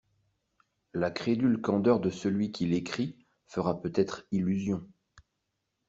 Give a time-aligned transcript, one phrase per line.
[0.95, 4.83] La crédule candeur de celui qui l'écrit, fera peut-être illusion.